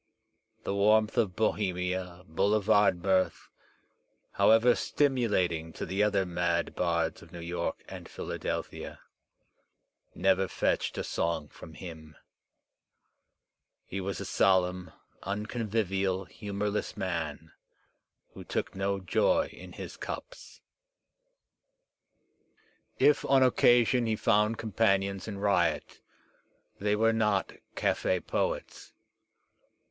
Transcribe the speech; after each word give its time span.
The 0.63 0.73
warmth 0.73 1.15
of 1.15 1.35
Bohemia, 1.35 2.23
boulevard 2.27 3.03
mirth, 3.03 3.49
however 4.31 4.73
stimulating 4.73 5.71
to 5.73 5.85
the 5.85 6.01
other 6.01 6.25
mad 6.25 6.73
bards 6.73 7.21
of 7.21 7.31
New 7.31 7.39
York 7.39 7.83
and 7.87 8.09
Philadelphia, 8.09 9.01
never 10.15 10.47
fetched 10.47 10.97
a 10.97 11.03
song 11.03 11.49
from 11.49 11.75
him. 11.75 12.15
He 13.85 14.01
was 14.01 14.19
a 14.19 14.25
solemn, 14.25 14.89
unconvivial, 15.21 16.25
humourless 16.25 16.97
man, 16.97 17.51
who 18.33 18.43
took 18.43 18.73
no 18.73 18.99
joy 18.99 19.49
in 19.53 19.73
his 19.73 19.97
cups. 19.97 20.61
If 22.97 23.23
on 23.25 23.43
occasion 23.43 24.07
he 24.07 24.15
foubd 24.15 24.57
companions 24.57 25.27
in 25.27 25.37
riot, 25.37 26.01
they 26.79 26.95
were 26.95 27.13
not 27.13 27.53
caf6 27.75 28.25
poets. 28.25 28.93